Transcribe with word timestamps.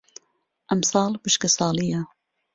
ئەم 0.69 0.81
ساڵ 0.91 1.11
وشکە 1.23 1.49
ساڵییە. 1.57 2.01